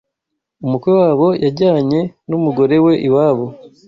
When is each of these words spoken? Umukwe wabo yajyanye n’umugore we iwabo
Umukwe 0.65 0.89
wabo 0.99 1.27
yajyanye 1.43 1.99
n’umugore 2.29 2.75
we 2.85 2.93
iwabo 3.07 3.45